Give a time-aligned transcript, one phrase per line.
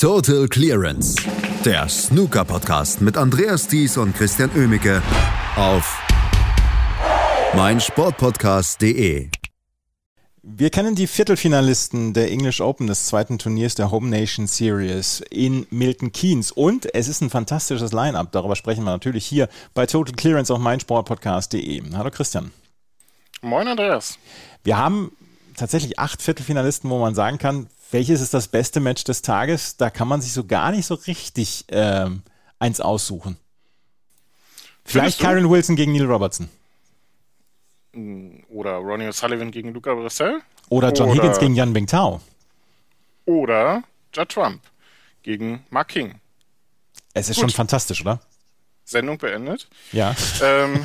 [0.00, 1.14] Total Clearance,
[1.62, 5.02] der Snooker-Podcast mit Andreas Thies und Christian Oemicke
[5.56, 6.02] auf
[7.54, 9.28] meinsportpodcast.de.
[10.42, 15.66] Wir kennen die Viertelfinalisten der English Open des zweiten Turniers der Home Nation Series in
[15.68, 16.50] Milton Keynes.
[16.50, 18.32] Und es ist ein fantastisches Line-Up.
[18.32, 21.82] Darüber sprechen wir natürlich hier bei Total Clearance auf meinsportpodcast.de.
[21.94, 22.52] Hallo Christian.
[23.42, 24.18] Moin Andreas.
[24.64, 25.12] Wir haben
[25.56, 29.76] tatsächlich acht Viertelfinalisten, wo man sagen kann, welches ist das beste Match des Tages?
[29.76, 32.22] Da kann man sich so gar nicht so richtig ähm,
[32.58, 33.36] eins aussuchen.
[34.84, 36.48] Vielleicht Karen Wilson gegen Neil Robertson.
[37.92, 40.40] Mm, oder Ronnie O'Sullivan gegen Luca Brissell.
[40.68, 42.20] Oder John oder, Higgins gegen Yan Bingtao.
[43.26, 43.82] Oder
[44.14, 44.62] Judd Trump
[45.22, 46.20] gegen Mark King.
[47.14, 47.42] Es ist Gut.
[47.42, 48.20] schon fantastisch, oder?
[48.84, 49.68] Sendung beendet.
[49.92, 50.14] Ja.
[50.42, 50.84] Ähm,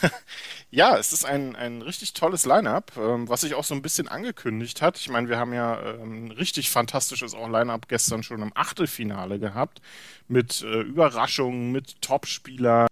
[0.70, 4.08] Ja, es ist ein, ein richtig tolles Line-Up, ähm, was sich auch so ein bisschen
[4.08, 4.98] angekündigt hat.
[4.98, 9.38] Ich meine, wir haben ja ähm, ein richtig fantastisches auch Line-Up gestern schon im Achtelfinale
[9.38, 9.80] gehabt,
[10.28, 12.88] mit äh, Überraschungen, mit Top-Spielern,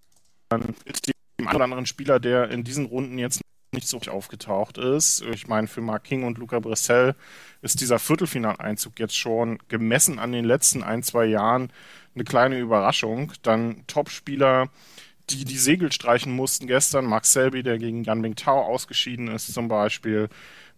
[0.87, 3.41] mit dem anderen Spieler, der in diesen Runden jetzt
[3.73, 5.23] nicht so aufgetaucht ist.
[5.23, 7.17] Ich meine, für Mark King und Luca Bressel
[7.61, 11.73] ist dieser Viertelfinaleinzug jetzt schon gemessen an den letzten ein, zwei Jahren
[12.15, 13.33] eine kleine Überraschung.
[13.43, 14.71] Dann Top-Spieler,
[15.31, 17.07] die die Segel streichen mussten gestern.
[17.07, 20.29] Mark Selby, der gegen Yan Mingtao ausgeschieden ist zum Beispiel.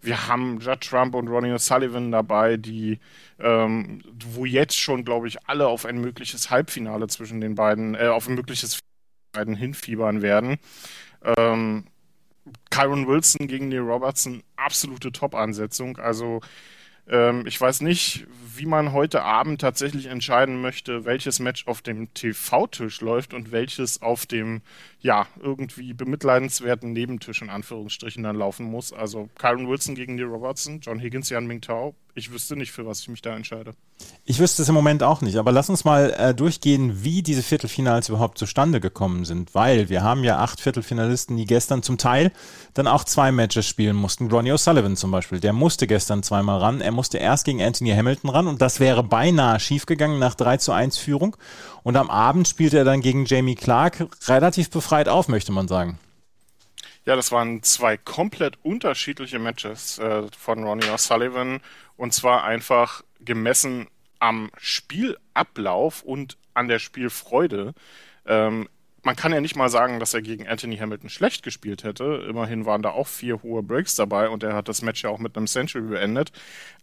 [0.01, 3.01] Wir haben Judd Trump und Ronnie O'Sullivan dabei, die,
[3.41, 4.03] ähm,
[4.33, 8.29] wo jetzt schon, glaube ich, alle auf ein mögliches Halbfinale zwischen den beiden, äh, auf
[8.29, 8.81] ein mögliches
[9.33, 10.59] beiden hinfiebern werden.
[11.37, 11.87] Ähm,
[12.71, 15.97] Kyron Wilson gegen Neil Robertson, absolute Top-Ansetzung.
[15.99, 16.41] Also
[17.09, 18.27] ähm, ich weiß nicht,
[18.57, 24.03] wie man heute Abend tatsächlich entscheiden möchte, welches Match auf dem TV-Tisch läuft und welches
[24.03, 24.63] auf dem,
[25.07, 28.93] ja, irgendwie bemitleidenswerten Nebentisch in Anführungsstrichen dann laufen muss.
[28.93, 31.95] Also Kyron Wilson gegen Neil Robertson, John Higgins, Jan Mingtao.
[32.19, 33.75] Ich wüsste nicht, für was ich mich da entscheide.
[34.25, 37.43] Ich wüsste es im Moment auch nicht, aber lass uns mal äh, durchgehen, wie diese
[37.43, 42.33] Viertelfinals überhaupt zustande gekommen sind, weil wir haben ja acht Viertelfinalisten, die gestern zum Teil
[42.73, 44.31] dann auch zwei Matches spielen mussten.
[44.31, 46.81] Ronnie O'Sullivan zum Beispiel, der musste gestern zweimal ran.
[46.81, 50.73] Er musste erst gegen Anthony Hamilton ran und das wäre beinahe schiefgegangen nach 3 zu
[50.73, 51.37] 1 Führung.
[51.83, 55.99] Und am Abend spielte er dann gegen Jamie Clark relativ befreit auf, möchte man sagen.
[57.05, 61.61] Ja, das waren zwei komplett unterschiedliche Matches äh, von Ronnie O'Sullivan
[61.97, 63.87] und zwar einfach gemessen
[64.19, 67.75] am Spielablauf und an der Spielfreude.
[68.27, 68.69] Ähm,
[69.07, 72.27] man kann ja nicht mal sagen, dass er gegen Anthony Hamilton schlecht gespielt hätte.
[72.29, 75.21] Immerhin waren da auch vier hohe Breaks dabei und er hat das Match ja auch
[75.21, 76.33] mit einem Century beendet.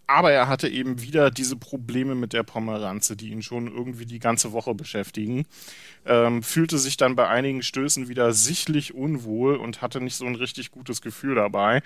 [0.07, 4.19] Aber er hatte eben wieder diese Probleme mit der Pomeranze, die ihn schon irgendwie die
[4.19, 5.45] ganze Woche beschäftigen.
[6.06, 10.35] Ähm, fühlte sich dann bei einigen Stößen wieder sichtlich unwohl und hatte nicht so ein
[10.35, 11.83] richtig gutes Gefühl dabei.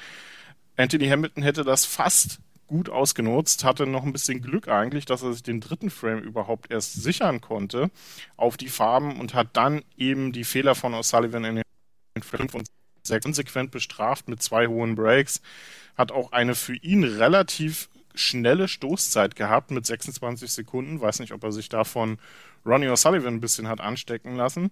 [0.75, 5.33] Anthony Hamilton hätte das fast gut ausgenutzt, hatte noch ein bisschen Glück eigentlich, dass er
[5.33, 7.89] sich den dritten Frame überhaupt erst sichern konnte
[8.35, 12.67] auf die Farben und hat dann eben die Fehler von O'Sullivan in den 5 und
[13.03, 15.41] 6 konsequent bestraft mit zwei hohen Breaks.
[15.97, 21.01] Hat auch eine für ihn relativ schnelle Stoßzeit gehabt mit 26 Sekunden.
[21.01, 22.17] Weiß nicht, ob er sich davon
[22.65, 24.71] Ronnie O'Sullivan ein bisschen hat anstecken lassen.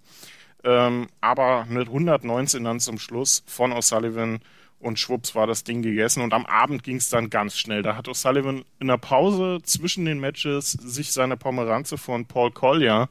[0.63, 4.39] Ähm, aber mit 119 dann zum Schluss von O'Sullivan
[4.79, 6.21] und schwupps war das Ding gegessen.
[6.21, 7.81] Und am Abend ging es dann ganz schnell.
[7.81, 13.09] Da hat O'Sullivan in der Pause zwischen den Matches sich seine Pomeranze von Paul Collier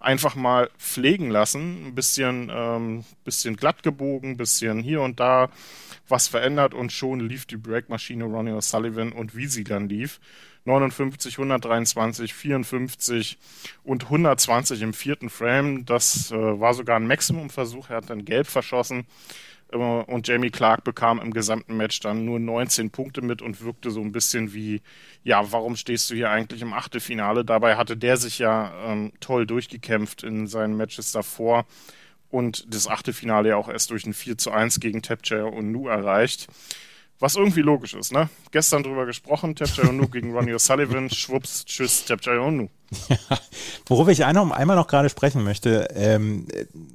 [0.00, 1.86] einfach mal pflegen lassen.
[1.86, 5.48] Ein bisschen, ähm, bisschen glatt gebogen, ein bisschen hier und da
[6.08, 10.20] was verändert und schon lief die Breakmaschine Ronnie O'Sullivan und wie sie dann lief.
[10.64, 13.38] 59, 123, 54
[13.82, 15.84] und 120 im vierten Frame.
[15.84, 17.90] Das äh, war sogar ein Maximumversuch.
[17.90, 19.06] Er hat dann gelb verschossen.
[19.72, 24.00] Und Jamie Clark bekam im gesamten Match dann nur 19 Punkte mit und wirkte so
[24.00, 24.82] ein bisschen wie,
[25.24, 27.44] ja, warum stehst du hier eigentlich im Achtelfinale?
[27.44, 31.64] Dabei hatte der sich ja ähm, toll durchgekämpft in seinen Matches davor
[32.30, 35.88] und das Achtelfinale ja auch erst durch ein 4 zu 1 gegen Tapchair und Nu
[35.88, 36.48] erreicht.
[37.22, 38.28] Was irgendwie logisch ist, ne?
[38.50, 42.68] Gestern drüber gesprochen, Tapjayonu gegen Ronnie O'Sullivan, schwupps, tschüss, Tapjayonu.
[43.08, 43.38] Ja,
[43.86, 46.48] worüber ich einmal, einmal noch gerade sprechen möchte, ähm,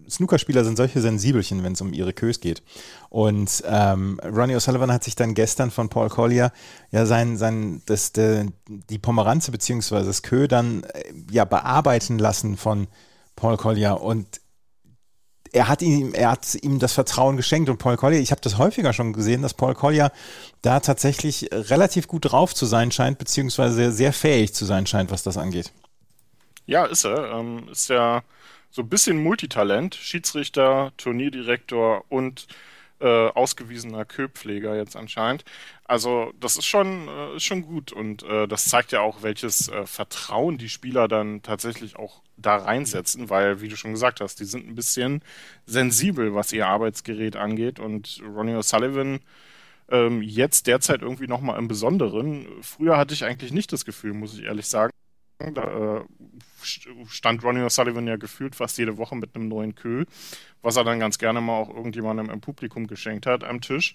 [0.10, 2.62] Snookerspieler sind solche Sensibelchen, wenn es um ihre Kös geht.
[3.08, 6.52] Und ähm, Ronnie O'Sullivan hat sich dann gestern von Paul Collier
[6.92, 10.04] ja sein, sein, das, de, die Pomeranze bzw.
[10.04, 12.88] das Kö dann äh, ja bearbeiten lassen von
[13.38, 14.42] Paul Collier und
[15.54, 18.58] er hat ihm, er hat ihm das Vertrauen geschenkt und Paul Collier, ich habe das
[18.58, 20.12] häufiger schon gesehen, dass Paul Collier
[20.62, 25.24] da tatsächlich relativ gut drauf zu sein scheint, beziehungsweise sehr fähig zu sein scheint, was
[25.24, 25.72] das angeht.
[26.66, 27.32] Ja, ist er.
[27.32, 28.24] Ähm, ist ja
[28.70, 32.48] so ein bisschen Multitalent, Schiedsrichter, Turnierdirektor und
[33.00, 35.44] äh, ausgewiesener Köpfleger jetzt anscheinend.
[35.86, 39.70] Also das ist schon, äh, ist schon gut und äh, das zeigt ja auch, welches
[39.70, 44.40] äh, Vertrauen die Spieler dann tatsächlich auch da reinsetzen, weil, wie du schon gesagt hast,
[44.40, 45.24] die sind ein bisschen
[45.66, 49.20] sensibel, was ihr Arbeitsgerät angeht und Ronnie O'Sullivan
[49.90, 52.48] ähm, jetzt derzeit irgendwie nochmal im Besonderen.
[52.62, 54.92] Früher hatte ich eigentlich nicht das Gefühl, muss ich ehrlich sagen.
[55.40, 56.06] Da äh,
[56.64, 60.06] stand Ronnie O'Sullivan ja gefühlt fast jede Woche mit einem neuen Kö,
[60.62, 63.94] was er dann ganz gerne mal auch irgendjemandem im Publikum geschenkt hat am Tisch.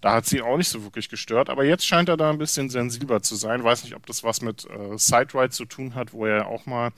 [0.00, 2.68] Da hat sie auch nicht so wirklich gestört, aber jetzt scheint er da ein bisschen
[2.68, 3.64] sensibler zu sein.
[3.64, 6.92] Weiß nicht, ob das was mit äh, Sideride zu tun hat, wo er auch mal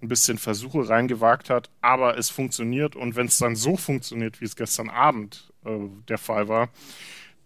[0.00, 4.44] ein bisschen Versuche reingewagt hat, aber es funktioniert und wenn es dann so funktioniert, wie
[4.44, 5.70] es gestern Abend äh,
[6.08, 6.68] der Fall war,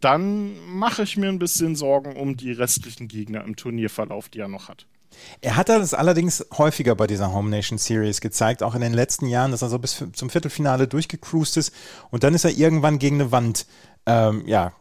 [0.00, 4.48] dann mache ich mir ein bisschen Sorgen um die restlichen Gegner im Turnierverlauf, die er
[4.48, 4.86] noch hat.
[5.40, 9.26] Er hat das allerdings häufiger bei dieser Home Nation Series gezeigt, auch in den letzten
[9.26, 11.72] Jahren, dass er so bis zum Viertelfinale durchgecruised ist
[12.10, 13.66] und dann ist er irgendwann gegen eine Wand
[14.06, 14.72] ähm, ja,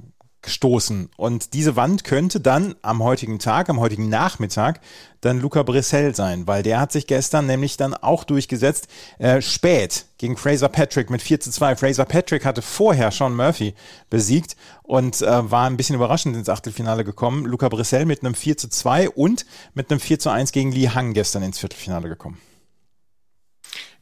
[0.41, 1.09] gestoßen.
[1.17, 4.79] Und diese Wand könnte dann am heutigen Tag, am heutigen Nachmittag,
[5.21, 8.87] dann Luca Brissell sein, weil der hat sich gestern nämlich dann auch durchgesetzt,
[9.17, 11.75] äh, spät gegen Fraser Patrick mit 4 zu 2.
[11.75, 13.73] Fraser Patrick hatte vorher Sean Murphy
[14.09, 17.45] besiegt und äh, war ein bisschen überraschend ins Achtelfinale gekommen.
[17.45, 20.89] Luca Brissell mit einem 4 zu 2 und mit einem 4 zu 1 gegen Lee
[20.89, 22.39] Hang gestern ins Viertelfinale gekommen.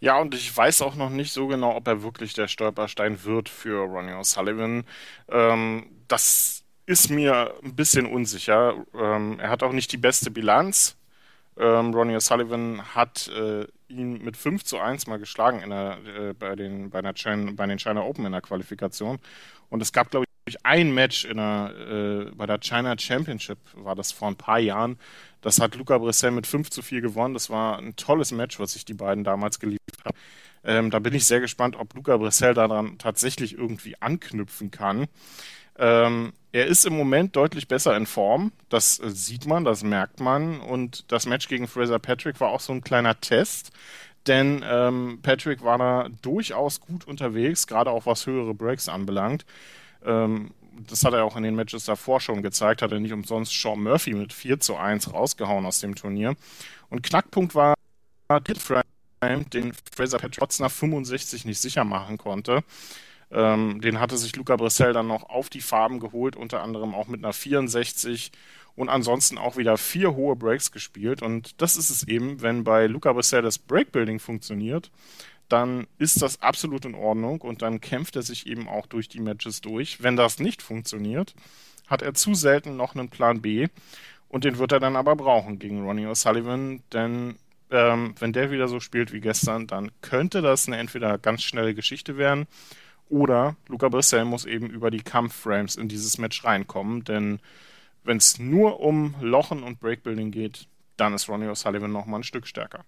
[0.06, 3.50] Ja, und ich weiß auch noch nicht so genau, ob er wirklich der Stolperstein wird
[3.50, 4.84] für Ronnie O'Sullivan.
[5.30, 8.76] Ähm, das ist mir ein bisschen unsicher.
[8.94, 10.96] Ähm, er hat auch nicht die beste Bilanz.
[11.58, 16.56] Ähm, Ronnie O'Sullivan hat äh, ihn mit 5 zu 1 mal geschlagen der, äh, bei,
[16.56, 19.18] den, bei, China, bei den China Open in der Qualifikation.
[19.70, 20.25] Und es gab, glaube ich,
[20.64, 24.98] ein Match in der, äh, bei der China Championship, war das vor ein paar Jahren.
[25.42, 27.34] Das hat Luca Brissell mit 5 zu 4 gewonnen.
[27.34, 30.18] Das war ein tolles Match, was sich die beiden damals geliefert haben.
[30.64, 35.08] Ähm, da bin ich sehr gespannt, ob Luca Brissell daran tatsächlich irgendwie anknüpfen kann.
[35.78, 38.52] Ähm, er ist im Moment deutlich besser in Form.
[38.70, 40.62] Das äh, sieht man, das merkt man.
[40.62, 43.72] Und das Match gegen Fraser Patrick war auch so ein kleiner Test.
[44.28, 49.46] Denn ähm, Patrick war da durchaus gut unterwegs, gerade auch was höhere Breaks anbelangt.
[50.04, 50.52] Ähm,
[50.88, 53.82] das hat er auch in den Matches davor schon gezeigt, hat er nicht umsonst Sean
[53.82, 56.36] Murphy mit 4 zu 1 rausgehauen aus dem Turnier.
[56.90, 57.76] Und Knackpunkt war
[58.30, 58.84] der Frame,
[59.50, 62.64] den Fraser Patrick trotz nach 65 nicht sicher machen konnte.
[63.32, 67.08] Ähm, den hatte sich Luca Brissell dann noch auf die Farben geholt, unter anderem auch
[67.08, 68.32] mit einer 64
[68.76, 71.22] und ansonsten auch wieder vier hohe Breaks gespielt.
[71.22, 74.92] Und das ist es eben, wenn bei Luca Brissell das Breakbuilding funktioniert,
[75.50, 79.20] dann ist das absolut in Ordnung und dann kämpft er sich eben auch durch die
[79.20, 80.02] Matches durch.
[80.02, 81.36] Wenn das nicht funktioniert,
[81.88, 83.68] hat er zu selten noch einen Plan B
[84.28, 87.36] und den wird er dann aber brauchen gegen Ronnie O'Sullivan, denn
[87.72, 91.76] ähm, wenn der wieder so spielt wie gestern, dann könnte das eine entweder ganz schnelle
[91.76, 92.48] Geschichte werden
[93.08, 97.40] oder Luca Brissell muss eben über die Kampfframes in dieses Match reinkommen, denn
[98.04, 100.68] wenn es nur um Lochen und Breakbuilding geht,
[100.98, 102.84] dann ist Ronnie O'Sullivan nochmal ein Stück stärker.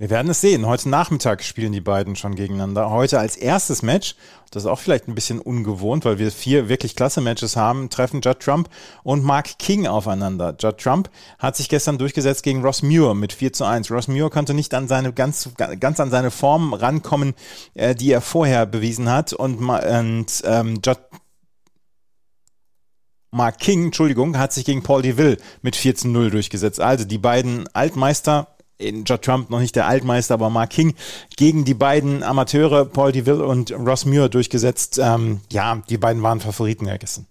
[0.00, 0.64] Wir werden es sehen.
[0.64, 2.88] Heute Nachmittag spielen die beiden schon gegeneinander.
[2.88, 4.14] Heute als erstes Match,
[4.52, 8.20] das ist auch vielleicht ein bisschen ungewohnt, weil wir vier wirklich klasse Matches haben, treffen
[8.20, 8.68] Judd Trump
[9.02, 10.54] und Mark King aufeinander.
[10.56, 11.10] Judd Trump
[11.40, 13.90] hat sich gestern durchgesetzt gegen Ross Muir mit 4 zu 1.
[13.90, 15.50] Ross Muir konnte nicht an seine ganz,
[15.80, 17.34] ganz an seine Form rankommen,
[17.74, 21.00] äh, die er vorher bewiesen hat und, und ähm, Judd
[23.32, 26.80] Mark King, Entschuldigung, hat sich gegen Paul DeVille mit 14-0 durchgesetzt.
[26.80, 28.46] Also die beiden Altmeister
[28.78, 30.94] in Judd Trump noch nicht der Altmeister, aber Mark King
[31.36, 34.98] gegen die beiden Amateure Paul DeVille und Ross Muir durchgesetzt.
[35.02, 37.26] Ähm, ja, die beiden waren Favoriten ja gestern.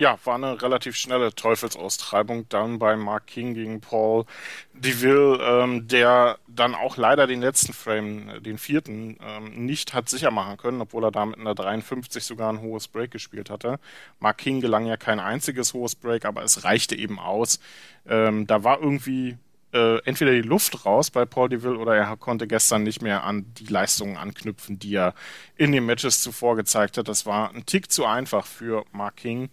[0.00, 4.26] Ja, war eine relativ schnelle Teufelsaustreibung dann bei Mark King gegen Paul
[4.72, 10.30] DeVille, ähm, der dann auch leider den letzten Frame, den vierten, ähm, nicht hat sicher
[10.30, 13.80] machen können, obwohl er da mit einer 53 sogar ein hohes Break gespielt hatte.
[14.20, 17.58] Mark King gelang ja kein einziges hohes Break, aber es reichte eben aus.
[18.06, 19.36] Ähm, da war irgendwie
[19.72, 23.52] äh, entweder die Luft raus bei Paul DeVille oder er konnte gestern nicht mehr an
[23.54, 25.14] die Leistungen anknüpfen, die er
[25.56, 27.08] in den Matches zuvor gezeigt hat.
[27.08, 29.50] Das war ein Tick zu einfach für Mark King.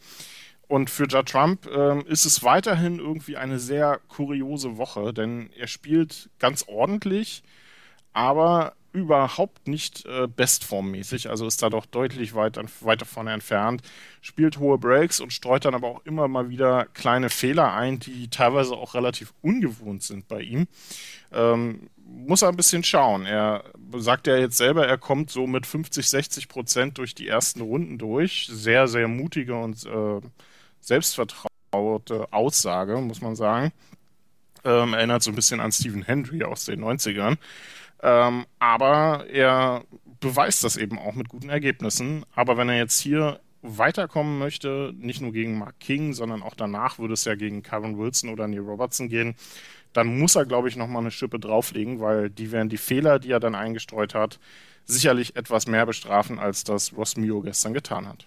[0.68, 5.68] Und für Ja Trump ähm, ist es weiterhin irgendwie eine sehr kuriose Woche, denn er
[5.68, 7.44] spielt ganz ordentlich,
[8.14, 13.82] aber überhaupt nicht äh, bestformmäßig, also ist da doch deutlich weit, weit davon entfernt,
[14.22, 18.30] spielt hohe Breaks und streut dann aber auch immer mal wieder kleine Fehler ein, die
[18.30, 20.68] teilweise auch relativ ungewohnt sind bei ihm.
[21.34, 23.26] Ähm, muss er ein bisschen schauen.
[23.26, 23.64] Er
[23.98, 27.98] sagt ja jetzt selber, er kommt so mit 50, 60 Prozent durch die ersten Runden
[27.98, 28.48] durch.
[28.50, 30.22] Sehr, sehr mutige und äh,
[30.80, 33.72] selbstvertraute Aussage, muss man sagen.
[34.64, 37.38] Ähm, erinnert so ein bisschen an Stephen Hendry aus den 90ern.
[38.02, 39.84] Ähm, aber er
[40.20, 42.26] beweist das eben auch mit guten Ergebnissen.
[42.36, 47.00] Aber wenn er jetzt hier weiterkommen möchte, nicht nur gegen Mark King, sondern auch danach
[47.00, 49.36] würde es ja gegen Karen Wilson oder Neil Robertson gehen,
[49.94, 53.32] dann muss er, glaube ich, nochmal eine Schippe drauflegen, weil die werden die Fehler, die
[53.32, 54.40] er dann eingestreut hat,
[54.84, 58.26] sicherlich etwas mehr bestrafen, als das Ross Mio gestern getan hat.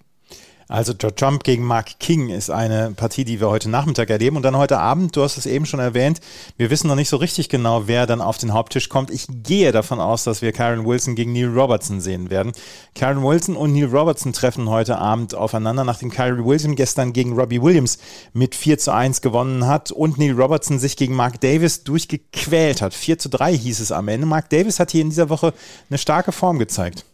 [0.69, 4.37] Also George Trump gegen Mark King ist eine Partie, die wir heute Nachmittag erleben.
[4.37, 6.21] Und dann heute Abend, du hast es eben schon erwähnt,
[6.57, 9.09] wir wissen noch nicht so richtig genau, wer dann auf den Haupttisch kommt.
[9.09, 12.51] Ich gehe davon aus, dass wir Karen Wilson gegen Neil Robertson sehen werden.
[12.93, 17.63] Karen Wilson und Neil Robertson treffen heute Abend aufeinander, nachdem Karen Wilson gestern gegen Robbie
[17.63, 17.97] Williams
[18.33, 22.93] mit 4 zu 1 gewonnen hat und Neil Robertson sich gegen Mark Davis durchgequält hat.
[22.93, 24.27] 4 zu 3 hieß es am Ende.
[24.27, 25.51] Mark Davis hat hier in dieser Woche
[25.89, 27.05] eine starke Form gezeigt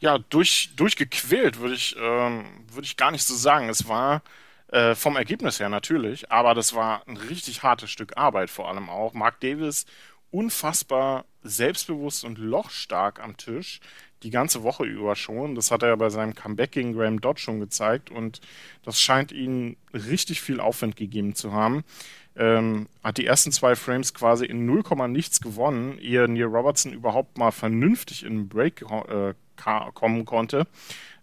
[0.00, 3.68] ja, durch, durchgequält, würde ich, ähm, würde ich gar nicht so sagen.
[3.68, 4.22] Es war
[4.68, 8.88] äh, vom Ergebnis her natürlich, aber das war ein richtig hartes Stück Arbeit vor allem
[8.90, 9.14] auch.
[9.14, 9.86] Mark Davis
[10.30, 13.80] unfassbar selbstbewusst und lochstark am Tisch,
[14.22, 15.54] die ganze Woche über schon.
[15.54, 18.40] Das hat er bei seinem Comeback gegen Graham Dodd schon gezeigt und
[18.82, 21.84] das scheint ihm richtig viel Aufwand gegeben zu haben.
[22.38, 27.38] Ähm, hat die ersten zwei Frames quasi in 0, nichts gewonnen, ehe Neil Robertson überhaupt
[27.38, 29.34] mal vernünftig in den Break äh,
[29.94, 30.66] kommen konnte.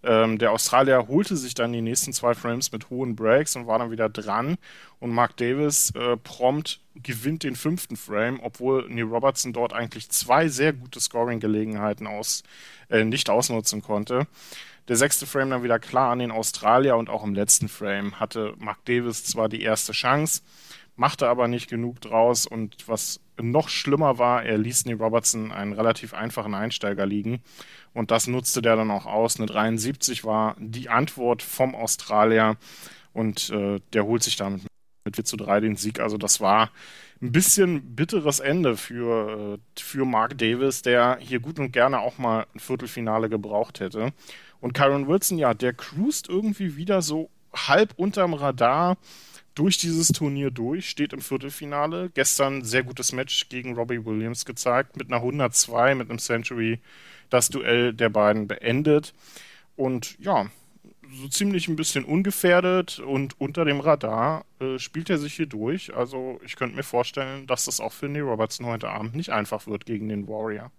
[0.04, 3.80] Ähm, der Australier holte sich dann die nächsten zwei Frames mit hohen Breaks und war
[3.80, 4.58] dann wieder dran.
[5.00, 10.50] Und Mark Davis äh, prompt gewinnt den fünften Frame, obwohl Neil Robertson dort eigentlich zwei
[10.50, 12.44] sehr gute Scoring-Gelegenheiten aus,
[12.90, 14.28] äh, nicht ausnutzen konnte.
[14.90, 18.54] Der sechste Frame dann wieder klar an den Australier und auch im letzten Frame hatte
[18.58, 20.42] Mark Davis zwar die erste Chance,
[20.96, 25.74] machte aber nicht genug draus und was noch schlimmer war, er ließ Neil Robertson einen
[25.74, 27.42] relativ einfachen Einsteiger liegen
[27.94, 29.38] und das nutzte der dann auch aus.
[29.38, 32.58] Eine 73 war die Antwort vom Australier
[33.12, 34.64] und äh, der holt sich damit
[35.06, 36.00] mit 4 zu 3 den Sieg.
[36.00, 36.72] Also das war
[37.22, 42.18] ein bisschen bitteres Ende für, äh, für Mark Davis, der hier gut und gerne auch
[42.18, 44.14] mal ein Viertelfinale gebraucht hätte.
[44.60, 48.98] Und Kyron Wilson, ja, der cruist irgendwie wieder so halb unterm Radar
[49.56, 52.10] durch dieses Turnier durch, steht im Viertelfinale.
[52.14, 56.80] Gestern sehr gutes Match gegen Robbie Williams gezeigt, mit einer 102, mit einem Century
[57.30, 59.14] das Duell der beiden beendet.
[59.76, 60.50] Und ja,
[61.12, 65.96] so ziemlich ein bisschen ungefährdet und unter dem Radar äh, spielt er sich hier durch.
[65.96, 69.68] Also ich könnte mir vorstellen, dass das auch für Neil Robertson heute Abend nicht einfach
[69.68, 70.72] wird gegen den Warrior.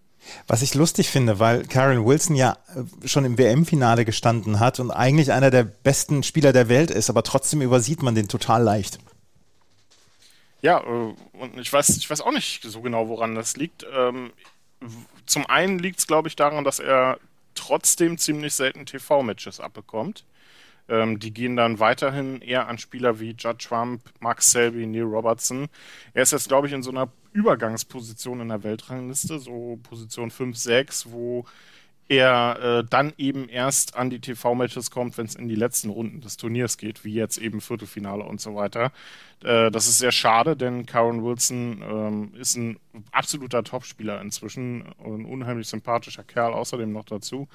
[0.46, 4.90] Was ich lustig finde, weil Karen Wilson ja äh, schon im WM-Finale gestanden hat und
[4.90, 8.98] eigentlich einer der besten Spieler der Welt ist, aber trotzdem übersieht man den total leicht.
[10.62, 13.86] Ja, äh, und ich weiß, ich weiß auch nicht so genau, woran das liegt.
[13.94, 14.32] Ähm,
[15.26, 17.18] zum einen liegt es, glaube ich, daran, dass er
[17.54, 20.24] trotzdem ziemlich selten TV-Matches abbekommt.
[20.88, 25.68] Ähm, die gehen dann weiterhin eher an Spieler wie Judd Trump, Max Selby, Neil Robertson.
[26.12, 30.56] Er ist jetzt, glaube ich, in so einer Übergangsposition in der Weltrangliste, so Position 5,
[30.56, 31.46] 6, wo
[32.08, 36.20] er äh, dann eben erst an die TV-Matches kommt, wenn es in die letzten Runden
[36.20, 38.92] des Turniers geht, wie jetzt eben Viertelfinale und so weiter.
[39.42, 42.78] Äh, das ist sehr schade, denn Karen Wilson ähm, ist ein
[43.10, 47.48] absoluter Topspieler inzwischen, ein unheimlich sympathischer Kerl außerdem noch dazu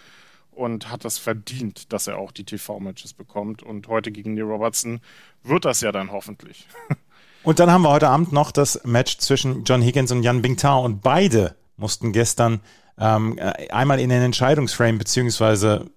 [0.59, 3.63] und hat das verdient, dass er auch die TV-Matches bekommt.
[3.63, 4.99] Und heute gegen Neil Robertson
[5.43, 6.67] wird das ja dann hoffentlich.
[7.41, 10.83] Und dann haben wir heute Abend noch das Match zwischen John Higgins und Jan Bingtao
[10.83, 12.59] und beide mussten gestern
[12.97, 15.89] ähm, äh, einmal in den Entscheidungsframe, beziehungsweise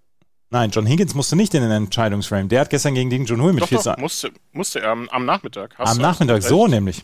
[0.51, 2.49] Nein, John Higgins musste nicht in den Entscheidungsframe.
[2.49, 5.25] Der hat gestern gegen Ding Junhui mit doch, 4 doch, musste, musste er am, am
[5.25, 5.75] Nachmittag.
[5.79, 7.03] Hast am Nachmittag, so nämlich.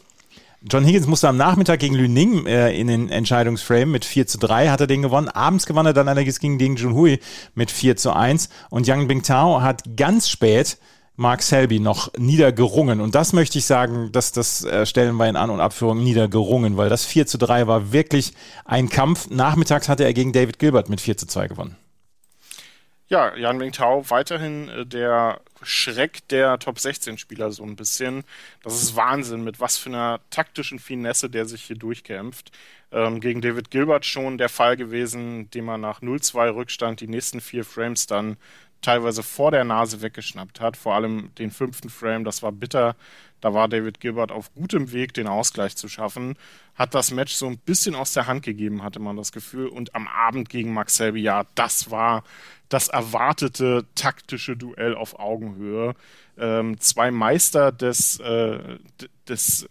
[0.62, 4.38] John Higgins musste am Nachmittag gegen Lü Ning äh, in den Entscheidungsframe mit 4 zu
[4.38, 5.28] 3 hat er den gewonnen.
[5.28, 7.20] Abends gewann er dann allerdings gegen Ding Junhui
[7.54, 10.78] mit 4 zu 1 und Yang Bingtao hat ganz spät
[11.14, 13.00] Mark Selby noch niedergerungen.
[13.00, 16.76] Und das möchte ich sagen, dass das äh, stellen wir in An- und Abführung niedergerungen,
[16.76, 18.32] weil das 4 zu 3 war wirklich
[18.64, 19.30] ein Kampf.
[19.30, 21.76] Nachmittags hatte er gegen David Gilbert mit 4 zu 2 gewonnen.
[23.08, 28.24] Ja, Jan Mingtao weiterhin äh, der Schreck der Top 16 Spieler so ein bisschen.
[28.62, 32.52] Das ist Wahnsinn, mit was für einer taktischen Finesse der sich hier durchkämpft.
[32.90, 37.40] Ähm, gegen David Gilbert schon der Fall gewesen, dem er nach 0-2 Rückstand die nächsten
[37.40, 38.36] vier Frames dann
[38.82, 40.76] teilweise vor der Nase weggeschnappt hat.
[40.76, 42.96] Vor allem den fünften Frame, das war bitter.
[43.40, 46.36] Da war David Gilbert auf gutem Weg, den Ausgleich zu schaffen.
[46.74, 49.68] Hat das Match so ein bisschen aus der Hand gegeben, hatte man das Gefühl.
[49.68, 52.24] Und am Abend gegen Max Selby, ja, das war
[52.68, 55.94] das erwartete taktische Duell auf Augenhöhe.
[56.36, 58.78] Ähm, zwei Meister des, äh,
[59.28, 59.68] des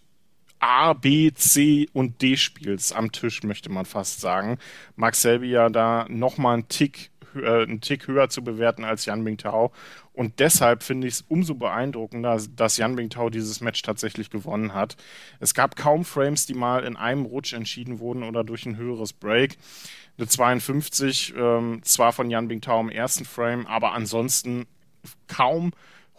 [0.60, 4.58] A, B, C und D Spiels am Tisch, möchte man fast sagen.
[4.96, 7.12] Max Selby ja da nochmal einen Tick
[7.44, 9.72] äh, einen Tick höher zu bewerten als Yan Bingtao.
[10.13, 14.98] Und deshalb finde ich es umso beeindruckender, dass Yan Bingtao dieses Match tatsächlich gewonnen hat.
[15.39, 19.13] Es gab kaum Frames, die mal in einem Rutsch entschieden wurden oder durch ein höheres
[19.13, 19.58] Break.
[20.17, 24.65] Eine 52, ähm, zwar von Yan Bingtao im ersten Frame, aber ansonsten
[25.27, 25.72] kaum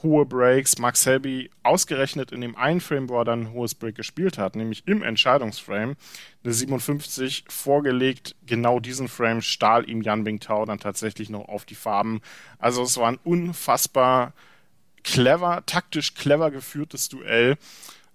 [0.03, 0.79] hohe Breaks.
[0.79, 4.57] Max Selby ausgerechnet in dem einen Frame, wo er dann ein hohes Break gespielt hat,
[4.57, 5.97] nämlich im Entscheidungsframe,
[6.45, 8.37] eine 57 vorgelegt.
[8.47, 12.21] Genau diesen Frame stahl ihm Yan Bingtao dann tatsächlich noch auf die Farben.
[12.59, 14.35] Also es war ein unfassbar
[15.03, 17.57] clever, taktisch clever geführtes Duell.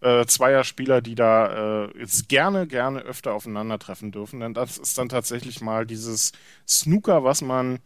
[0.02, 4.42] Äh, zweier Spieler, die da äh, jetzt gerne, gerne öfter aufeinandertreffen dürfen.
[4.42, 6.34] Denn das ist dann tatsächlich mal dieses
[6.68, 7.80] Snooker, was man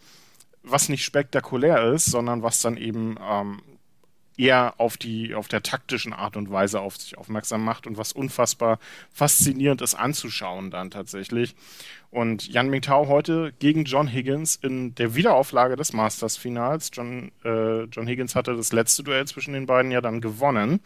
[0.64, 3.62] was nicht spektakulär ist, sondern was dann eben ähm,
[4.38, 8.14] eher auf die, auf der taktischen Art und Weise auf sich aufmerksam macht und was
[8.14, 8.80] unfassbar
[9.12, 11.56] faszinierend ist anzuschauen dann tatsächlich.
[12.10, 16.92] Und Yan Mingtao heute gegen John Higgins in der Wiederauflage des Masters-Finals.
[16.94, 20.80] John, äh, John Higgins hatte das letzte Duell zwischen den beiden ja dann gewonnen.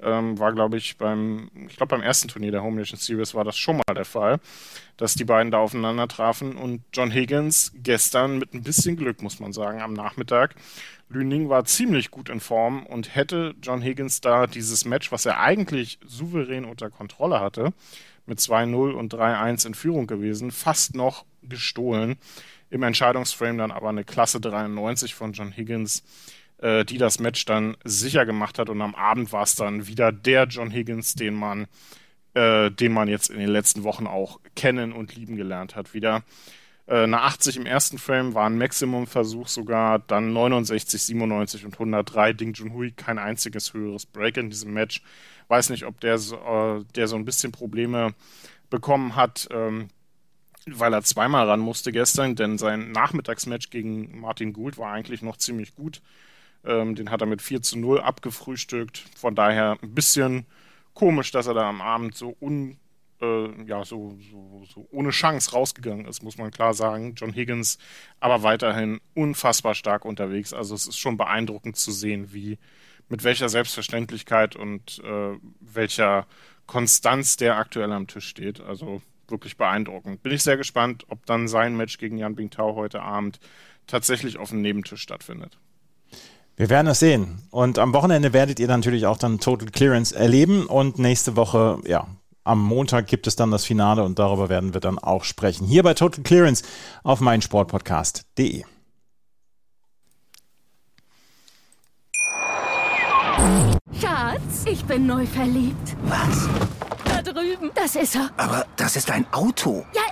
[0.00, 3.44] Ähm, war, glaube ich, beim, ich glaube, beim ersten Turnier der Home Nation Series war
[3.44, 4.38] das schon mal der Fall,
[4.96, 6.56] dass die beiden da aufeinander trafen.
[6.56, 10.54] Und John Higgins gestern mit ein bisschen Glück, muss man sagen, am Nachmittag.
[11.10, 15.40] Lüning war ziemlich gut in Form und hätte John Higgins da dieses Match, was er
[15.40, 17.72] eigentlich souverän unter Kontrolle hatte,
[18.26, 22.16] mit 2-0 und 3-1 in Führung gewesen, fast noch gestohlen.
[22.70, 26.04] Im Entscheidungsframe dann aber eine Klasse 93 von John Higgins,
[26.58, 28.70] äh, die das Match dann sicher gemacht hat.
[28.70, 31.66] Und am Abend war es dann wieder der John Higgins, den man,
[32.34, 35.92] äh, den man jetzt in den letzten Wochen auch kennen und lieben gelernt hat.
[35.92, 36.22] Wieder
[36.94, 42.32] eine 80 im ersten Frame war ein Maximum-Versuch sogar, dann 69, 97 und 103.
[42.32, 45.02] Ding Junhui kein einziges höheres Break in diesem Match.
[45.48, 48.14] Weiß nicht, ob der so, äh, der so ein bisschen Probleme
[48.70, 49.88] bekommen hat, ähm,
[50.66, 55.36] weil er zweimal ran musste gestern, denn sein Nachmittagsmatch gegen Martin Gould war eigentlich noch
[55.36, 56.02] ziemlich gut.
[56.64, 58.98] Ähm, den hat er mit 4 zu 0 abgefrühstückt.
[59.16, 60.46] Von daher ein bisschen
[60.94, 62.78] komisch, dass er da am Abend so un,
[63.20, 67.14] äh, ja, so, so, so ohne Chance rausgegangen ist, muss man klar sagen.
[67.16, 67.78] John Higgins
[68.18, 70.52] aber weiterhin unfassbar stark unterwegs.
[70.52, 72.58] Also es ist schon beeindruckend zu sehen, wie
[73.08, 76.26] mit welcher Selbstverständlichkeit und äh, welcher
[76.66, 78.60] Konstanz der aktuell am Tisch steht.
[78.60, 80.22] Also wirklich beeindruckend.
[80.22, 83.40] Bin ich sehr gespannt, ob dann sein Match gegen Jan Bingtao heute Abend
[83.86, 85.58] tatsächlich auf dem Nebentisch stattfindet.
[86.56, 87.42] Wir werden es sehen.
[87.50, 90.66] Und am Wochenende werdet ihr natürlich auch dann Total Clearance erleben.
[90.66, 92.06] Und nächste Woche, ja,
[92.44, 95.66] am Montag gibt es dann das Finale und darüber werden wir dann auch sprechen.
[95.66, 96.64] Hier bei Total Clearance
[97.02, 98.64] auf meinsportpodcast.de.
[104.00, 105.96] Schatz, ich bin neu verliebt.
[106.02, 106.48] Was?
[107.04, 107.70] Da drüben.
[107.74, 108.30] Das ist er.
[108.36, 109.84] Aber das ist ein Auto.
[109.94, 110.02] Ja,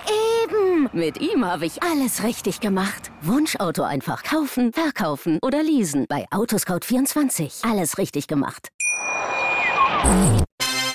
[0.43, 0.89] eben.
[0.93, 3.11] Mit ihm habe ich alles richtig gemacht.
[3.21, 6.05] Wunschauto einfach kaufen, verkaufen oder leasen.
[6.09, 7.69] Bei Autoscout24.
[7.69, 8.69] Alles richtig gemacht.